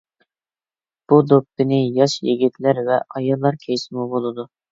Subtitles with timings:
[1.11, 4.47] بۇ دوپپىنى ياش يىگىتلەر ۋە ئاياللار كىيسىمۇ بولىدۇ.